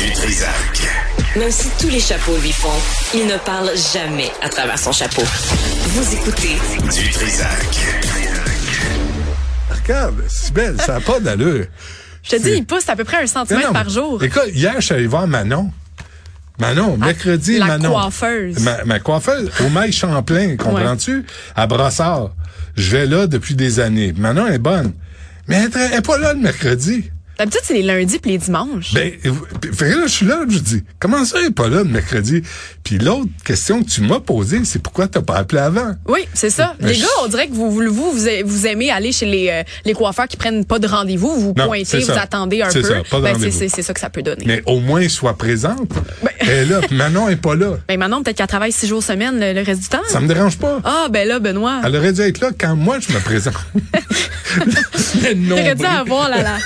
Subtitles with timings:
[0.00, 0.88] Du Trisac.
[1.36, 2.68] Même si tous les chapeaux lui font,
[3.12, 5.20] il ne parle jamais à travers son chapeau.
[5.22, 6.56] Vous écoutez
[6.90, 7.76] Du Trisac.
[9.70, 11.66] Regarde, c'est belle, ça n'a pas d'allure.
[12.22, 14.24] Je te dis, il pousse à peu près un centimètre non, par jour.
[14.24, 15.70] Écoute, hier, je suis allé voir Manon.
[16.58, 17.92] Manon, mercredi, la Manon.
[17.92, 18.58] coiffeuse.
[18.60, 21.26] Ma, ma coiffeuse, au Mail Champlain, comprends-tu?
[21.54, 22.30] À Brossard.
[22.74, 24.14] Je vais là depuis des années.
[24.16, 24.94] Manon est bonne.
[25.46, 27.10] Mais elle elle est pas là le mercredi.
[27.40, 28.92] D'habitude, c'est les lundis puis les dimanches.
[28.92, 29.12] Ben,
[29.72, 32.42] fait là, je suis là, je dis, comment ça, elle est pas là le mercredi?
[32.84, 35.94] Puis l'autre question que tu m'as posée, c'est pourquoi t'as pas appelé avant?
[36.06, 36.74] oui, c'est ça.
[36.80, 38.12] Les je- gars, on dirait que vous, vous,
[38.44, 41.34] vous, aimez aller chez les, euh, les coiffeurs qui prennent pas de rendez-vous.
[41.40, 42.88] Vous Non, pointez, vous attendez un C'est peu.
[42.88, 43.58] ça, Ben, c'est- rendez-vous.
[43.58, 44.44] c'est c'est ça que ça peut donner.
[44.46, 45.88] Mais au moins, sois présente.
[46.22, 47.78] Ben- Elle est là, Manon est pas là.
[47.88, 50.02] Ben maintenant, peut-être qu'elle travaille six jours semaine le, le reste du temps.
[50.08, 50.78] Ça me dérange pas.
[50.84, 51.80] Ah, ben là, Benoît.
[51.84, 53.54] Elle aurait dû être là quand moi je me présente.
[55.48, 56.56] T'aurais dû avoir la, la,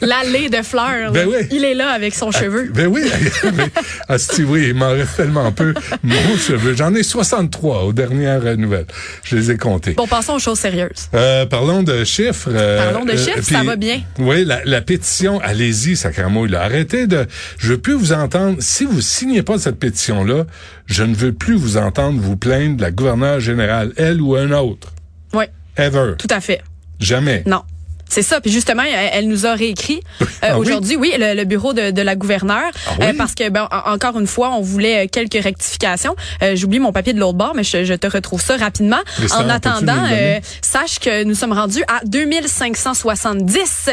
[0.00, 1.12] l'allée de fleurs.
[1.12, 1.36] Ben oui.
[1.50, 2.70] Il est là avec son cheveu.
[2.74, 3.02] Ben oui,
[3.54, 3.64] mais,
[4.08, 5.74] asti, oui, il m'en reste tellement peu.
[6.02, 8.86] Mon cheveu, j'en ai 63 aux dernières euh, nouvelles.
[9.22, 9.92] Je les ai comptés.
[9.94, 11.08] Bon, passons aux choses sérieuses.
[11.14, 12.48] Euh, parlons de chiffres.
[12.52, 14.00] euh, Parlons de chiffres, ça va bien.
[14.18, 16.62] Oui, la, la pétition, allez-y, sacramouille, là.
[16.62, 17.26] Arrêtez de...
[17.58, 18.56] Je veux plus vous entendre.
[18.60, 20.44] Si vous signez pas cette pétition-là,
[20.86, 24.50] je ne veux plus vous entendre vous plaindre de la gouverneure générale, elle ou un
[24.52, 24.92] autre.
[25.32, 25.44] Oui,
[25.76, 26.12] Ever.
[26.18, 26.62] tout à fait.
[27.00, 27.42] Jamais.
[27.46, 27.62] Non.
[28.08, 28.40] C'est ça.
[28.40, 30.66] Puis justement, elle, elle nous a réécrit euh, Ah oui?
[30.66, 33.06] aujourd'hui, oui, le, le bureau de, de la gouverneure, Ah oui?
[33.06, 36.14] euh, parce que ben en- encore une fois, on voulait euh, quelques rectifications.
[36.42, 39.00] Euh, J'oublie mon papier de l'autre bord, mais je, je te retrouve ça rapidement.
[39.26, 43.90] Ça, en attendant, euh, sache que nous sommes rendus à 2570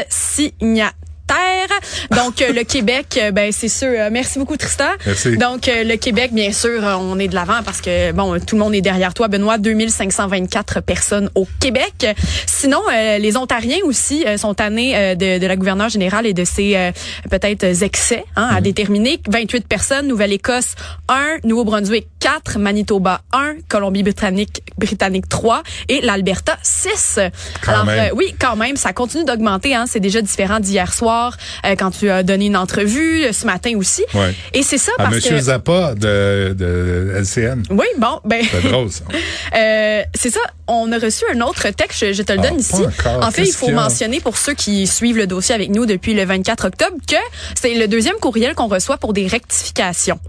[2.10, 3.88] Donc euh, le Québec, euh, ben c'est sûr.
[3.88, 4.84] euh, merci beaucoup Tristan.
[5.06, 5.36] Merci.
[5.36, 8.74] Donc le Québec, bien sûr, on est de l'avant parce que bon, tout le monde
[8.74, 9.58] est derrière toi, Benoît.
[9.58, 12.06] 2524 personnes au Québec.
[12.46, 16.34] Sinon, euh, les Ontariens aussi euh, sont tannés euh, de, de la gouverneure générale et
[16.34, 16.90] de ses euh,
[17.30, 18.56] peut-être excès hein, Mhm.
[18.56, 19.20] à déterminer.
[19.28, 20.08] 28 personnes.
[20.08, 20.74] Nouvelle-Écosse
[21.08, 27.18] 1, Nouveau-Brunswick 4, Manitoba 1, Colombie-Britannique Britannique 3 et l'Alberta 6.
[27.64, 28.12] Quand Alors même.
[28.12, 29.74] euh, oui, quand même, ça continue d'augmenter.
[29.74, 33.44] Hein, c'est déjà différent d'hier soir euh, quand tu as donné une entrevue, euh, ce
[33.44, 34.04] matin aussi.
[34.14, 34.32] Ouais.
[34.54, 37.64] Et c'est ça À parce Monsieur que Zappa de, de LCN.
[37.70, 39.02] oui, bon, ben, C'est drôle, ça.
[39.56, 40.40] euh, c'est ça.
[40.68, 42.74] On a reçu un autre texte, je, je te le Ah, donne ici.
[42.74, 43.26] encore.
[43.26, 43.72] En fait, il faut a?
[43.72, 47.16] mentionner pour ceux qui suivent le dossier avec nous depuis le 24 octobre que
[47.60, 50.20] c'est le deuxième courriel qu'on reçoit pour des rectifications.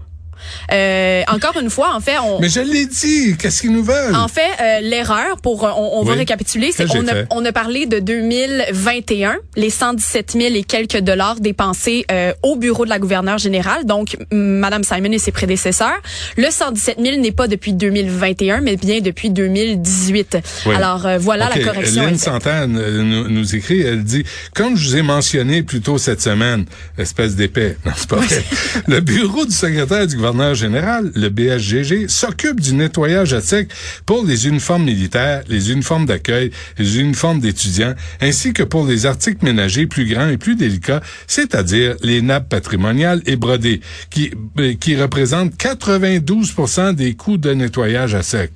[0.72, 4.14] Euh, encore une fois, en fait, on, Mais je l'ai dit, qu'est-ce qu'ils nous veulent?
[4.14, 7.98] en fait, euh, l'erreur, pour euh, on, va récapituler, c'est on on a parlé de
[7.98, 13.84] 2021, les 117 000 et quelques dollars dépensés euh, au bureau de la gouverneure générale,
[13.84, 16.00] donc Madame Simon et ses prédécesseurs.
[16.36, 20.38] Le 117 000 n'est pas depuis 2021, mais bien depuis 2018.
[20.66, 20.74] Oui.
[20.74, 22.08] Alors euh, voilà la correction.
[22.08, 22.18] Faite.
[22.18, 24.24] Santane euh, nous, nous écrit, elle dit,
[24.54, 26.64] comme je vous ai mentionné plus tôt cette semaine,
[26.98, 28.44] espèce d'épais, non, c'est pas vrai,
[28.86, 33.68] le bureau du secrétaire du gouverneur général, le BSGG, s'occupe du nettoyage à sec
[34.06, 37.92] pour les uniformes militaires, les uniformes d'accueil, les uniformes d'étudiants,
[38.22, 43.20] ainsi que pour les articles ménagers plus grands et plus délicats, c'est-à-dire les nappes patrimoniales
[43.26, 48.52] et brodées, qui, euh, qui représentent 92% des coûts de nettoyage à sec.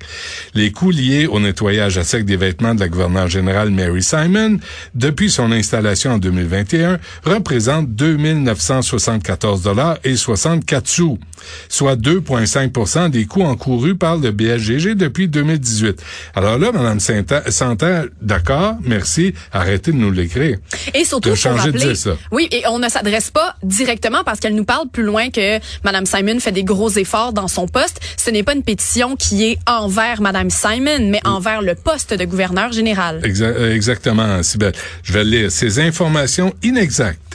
[0.55, 4.57] Les coûts liés au nettoyage à sec des vêtements de la gouverneure générale Mary Simon,
[4.95, 11.19] depuis son installation en 2021, représentent 2 974 dollars et 64 sous,
[11.67, 16.01] soit 2,5% des coûts encourus par le BSGG depuis 2018.
[16.35, 20.57] Alors là, Mme Santerre, d'accord, merci, arrêtez de nous l'écrire.
[20.93, 22.17] Et surtout, de changer de rappeler, dire ça.
[22.31, 26.05] oui, et on ne s'adresse pas directement parce qu'elle nous parle plus loin que Madame
[26.05, 27.99] Simon fait des gros efforts dans son poste.
[28.17, 32.25] Ce n'est pas une pétition qui est envers Madame Simon, mais envers le poste de
[32.25, 33.21] gouverneur général.
[33.23, 34.73] Euh, exactement, Sybelle.
[35.03, 35.51] Je vais le lire.
[35.51, 37.28] Ces informations inexactes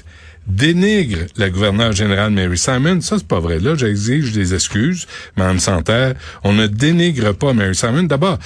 [0.47, 3.01] dénigrent la gouverneure générale Mary Simon.
[3.01, 3.59] Ça, c'est pas vrai.
[3.59, 5.07] Là, j'exige des excuses,
[5.37, 6.15] Mme Santerre.
[6.43, 8.05] On ne dénigre pas Mary Simon.
[8.05, 8.39] D'abord,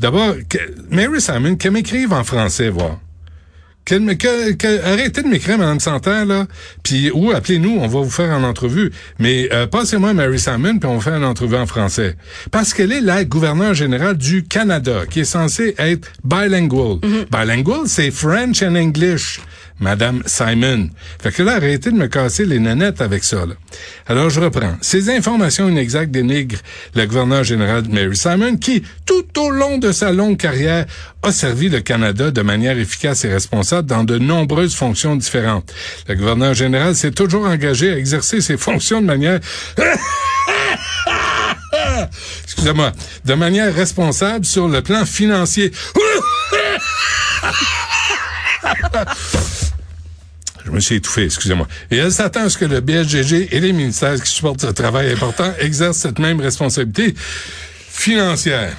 [0.00, 0.34] d'abord,
[0.90, 2.98] Mary Simon, qu'elle m'écrive en français, voir.
[3.84, 6.46] Que- que- arrêtez de m'écrire, Mme Santerre, là.
[6.82, 8.90] Puis, ou appelez-nous, on va vous faire une entrevue.
[9.20, 12.16] Mais euh, passez-moi Mary Simon, puis on va faire une entrevue en français.
[12.50, 16.96] Parce qu'elle est la gouverneure générale du Canada, qui est censée être bilingual.
[17.30, 19.40] Bilingual, c'est French and English.
[19.78, 20.88] Madame Simon.
[21.20, 23.44] Fait que là, arrêtez de me casser les nanettes avec ça.
[24.06, 24.76] Alors, je reprends.
[24.80, 26.58] Ces informations inexactes dénigrent
[26.94, 30.86] la gouverneure générale Mary Simon, qui, tout au long de sa longue carrière,
[31.22, 35.74] a servi le Canada de manière efficace et responsable dans de nombreuses fonctions différentes.
[36.08, 39.40] La gouverneure générale s'est toujours engagée à exercer ses fonctions de manière...
[42.44, 42.92] Excusez-moi.
[43.24, 45.72] De manière responsable sur le plan financier.
[50.66, 51.68] je me suis étouffé, excusez-moi.
[51.90, 55.12] Et elle s'attend à ce que le BSGG et les ministères qui supportent ce travail
[55.12, 57.14] important exercent cette même responsabilité
[57.88, 58.72] financière.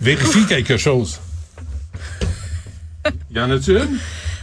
[0.00, 1.20] Vérifie quelque chose.
[3.34, 3.98] Y en a-tu une?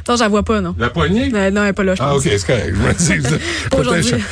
[0.07, 0.73] Non, j'en vois pas, non.
[0.79, 1.29] La poignée?
[1.33, 2.15] Euh, non, elle est pas là, je Ah.
[2.15, 2.73] OK, c'est correct.
[2.73, 3.43] Je me dis,
[3.77, 4.11] aujourd'hui.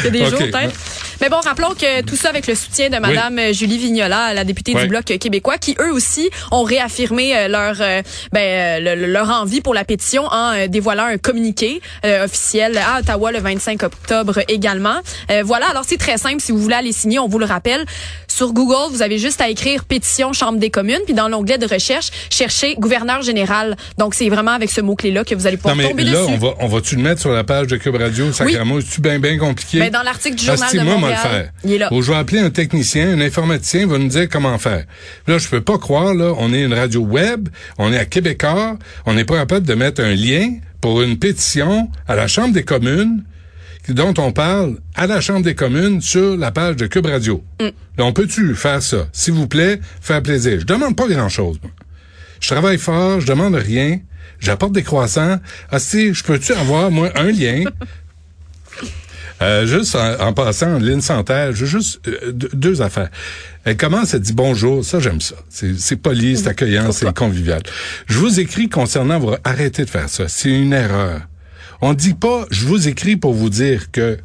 [0.00, 0.74] Il y a des Ok, jours, peut-être.
[1.20, 4.44] Mais bon, rappelons que tout ça avec le soutien de Madame euh, Julie Vignola, la
[4.44, 8.02] députée du Bloc québécois, qui eux aussi ont réaffirmé euh, leur euh,
[8.32, 13.00] ben, le- le- leur envie pour la pétition en dévoilant un communiqué euh, officiel à
[13.00, 14.96] Ottawa le 25 octobre également.
[15.30, 16.40] Euh, voilà, alors c'est très simple.
[16.40, 17.84] Si vous voulez aller signer, on vous le rappelle.
[18.28, 21.66] Sur Google, vous avez juste à écrire pétition Chambre des communes, puis dans l'onglet de
[21.66, 23.76] recherche, cherchez gouverneur général.
[23.98, 26.32] Donc c'est vraiment avec ce mot-clé-là que vous allez Non, pouvoir mais tomber là, dessus.
[26.34, 28.80] on va, on va-tu le mettre sur la page de Cube Radio, Sacrament?
[28.80, 29.78] C'est-tu bien, bien compliqué?
[29.78, 31.52] Ben, dans l'article du Journal Asti, de Montréal, moi, le faire?
[31.64, 31.88] il est là.
[31.90, 34.84] Bon, je vais appeler un technicien, un informaticien, il va nous dire comment faire.
[35.26, 37.48] Là, je peux pas croire, là, on est une radio web,
[37.78, 41.88] on est à Québécois, on n'est pas capable de mettre un lien pour une pétition
[42.06, 43.24] à la Chambre des communes
[43.88, 47.44] dont on parle à la Chambre des communes sur la page de Cube Radio.
[47.60, 47.64] Mm.
[47.98, 49.06] Là, on peut-tu faire ça?
[49.12, 50.60] S'il vous plaît, faire plaisir.
[50.60, 51.58] Je demande pas grand-chose.
[52.40, 54.00] Je travaille fort, je demande rien,
[54.38, 55.38] j'apporte des croissants.
[55.70, 57.64] Ah, si, je peux-tu avoir, moi, un lien?
[59.44, 63.10] Euh, juste en, en passant, Lynn Santerre, juste euh, deux, deux affaires.
[63.64, 65.36] Elle commence, elle dit bonjour, ça j'aime ça.
[65.48, 67.62] C'est poli, c'est accueillant, c'est convivial.
[68.06, 70.28] Je vous écris concernant vous arrêtez de faire ça.
[70.28, 71.20] C'est une erreur.
[71.80, 74.18] On dit pas je vous écris pour vous dire que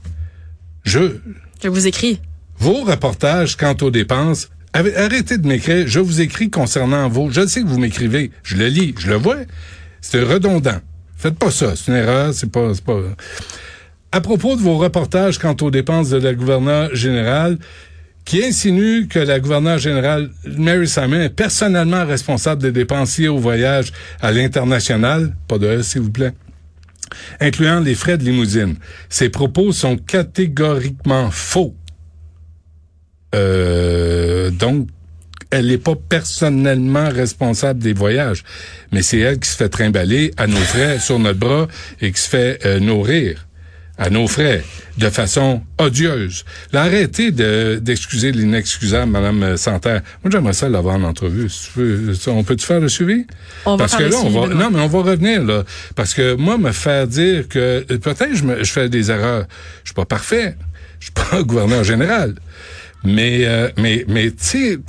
[0.84, 1.18] je
[1.64, 2.20] Je vous écris.
[2.58, 5.86] vos reportages quant aux dépenses, arrêtez de m'écrire.
[5.88, 7.30] Je vous écris concernant vos.
[7.32, 8.32] Je sais que vous m'écrivez.
[8.44, 8.96] Je le lis.
[9.00, 9.38] Je le vois.
[10.02, 10.80] C'est redondant.
[11.18, 11.76] Faites pas ça.
[11.76, 12.34] C'est une erreur.
[12.34, 13.00] C'est pas, c'est pas.
[14.12, 17.60] À propos de vos reportages quant aux dépenses de la gouverneure générale,
[18.26, 23.38] qui insinue que la gouverneure générale Mary Simon est personnellement responsable des dépenses liées au
[23.38, 26.34] voyage à l'international, pas de E, s'il vous plaît,
[27.40, 28.78] incluant les frais de limousine.
[29.10, 31.76] Ces propos sont catégoriquement faux.
[33.36, 34.88] Euh, donc,
[35.52, 38.44] elle n'est pas personnellement responsable des voyages,
[38.92, 41.68] mais c'est elle qui se fait trimballer à nos frais sur notre bras
[42.02, 43.46] et qui se fait euh, nourrir
[44.00, 44.64] à nos frais
[44.98, 46.46] de façon odieuse.
[46.72, 50.02] Là, arrêtez de, d'excuser l'inexcusable, Madame Santerre.
[50.24, 51.50] Moi, j'aimerais ça l'avoir en entrevue.
[51.50, 53.28] Si tu veux, on peut-tu faire le suivi?
[53.66, 55.64] On va Parce que là, on va, non, mais on va revenir, là.
[55.96, 59.46] Parce que moi, me faire dire que, peut-être je, me- je fais des erreurs.
[59.84, 60.56] Je suis pas parfait.
[61.00, 62.36] Je suis pas gouverneur général.
[63.04, 64.80] Mais, euh, mais, mais, tu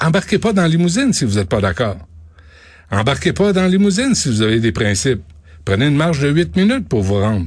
[0.00, 1.96] embarquez pas dans la limousine si vous êtes pas d'accord.
[2.90, 5.22] Embarquez pas dans la limousine si vous avez des principes.
[5.64, 7.46] Prenez une marche de 8 minutes pour vous rendre.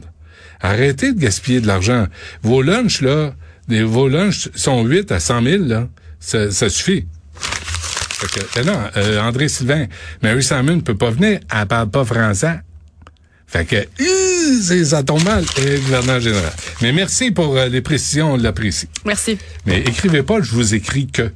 [0.66, 2.08] Arrêtez de gaspiller de l'argent.
[2.42, 3.36] Vos lunchs, là,
[3.68, 5.88] des, vos lunchs sont 8 à 100 000, là.
[6.20, 7.06] Ça, ça suffit.
[7.40, 9.86] Fait que, ben non, euh, André Sylvain,
[10.24, 12.62] Mary Simon ne peut pas venir, elle parle pas français.
[13.46, 16.54] Fait que, euh, ça tombe mal, et gouverneur général.
[16.82, 18.90] Mais merci pour euh, les précisions, on l'apprécie.
[19.06, 19.38] Merci.
[19.68, 21.32] Mais écrivez pas, je vous écris que.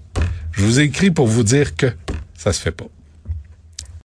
[0.54, 1.88] Je vous écris pour vous dire que
[2.36, 2.88] ça se fait pas.